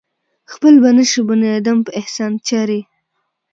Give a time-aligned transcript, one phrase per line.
[0.53, 2.79] خپل به نشي بنيادم پۀ احسان چرې